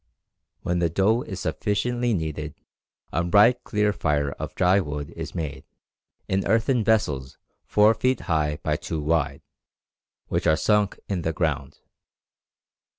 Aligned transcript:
When 0.63 0.79
the 0.79 0.89
dough 0.89 1.21
is 1.21 1.41
sufficiently 1.41 2.15
kneaded 2.15 2.55
a 3.13 3.23
bright 3.23 3.63
clear 3.63 3.93
fire 3.93 4.31
of 4.31 4.55
dry 4.55 4.79
wood 4.79 5.11
is 5.11 5.35
made, 5.35 5.63
in 6.27 6.43
earthen 6.47 6.83
vessels 6.83 7.37
four 7.65 7.93
feet 7.93 8.21
high 8.21 8.57
by 8.63 8.77
two 8.77 8.99
wide, 8.99 9.43
which 10.25 10.47
are 10.47 10.57
sunk 10.57 10.97
in 11.07 11.21
the 11.21 11.33
ground. 11.33 11.77